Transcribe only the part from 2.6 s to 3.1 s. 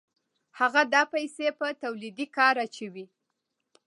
اچوي